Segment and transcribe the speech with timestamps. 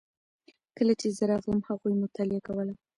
[0.77, 2.73] کله چې زه راغلم هغوی مطالعه کوله.